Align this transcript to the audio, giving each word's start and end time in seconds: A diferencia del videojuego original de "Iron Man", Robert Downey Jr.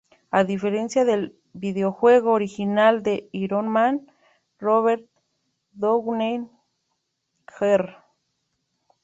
A 0.31 0.43
diferencia 0.43 1.05
del 1.05 1.35
videojuego 1.53 2.31
original 2.31 3.03
de 3.03 3.29
"Iron 3.33 3.67
Man", 3.67 4.11
Robert 4.57 5.05
Downey 5.73 6.49
Jr. 7.47 7.99